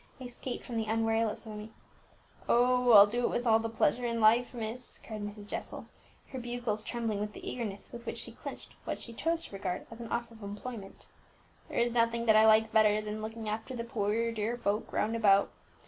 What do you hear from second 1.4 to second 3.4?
of Emmie. "Oh! I'll do it